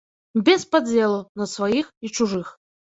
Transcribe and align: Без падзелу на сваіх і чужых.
Без 0.47 0.65
падзелу 0.71 1.21
на 1.43 1.49
сваіх 1.55 1.95
і 2.07 2.15
чужых. 2.17 2.47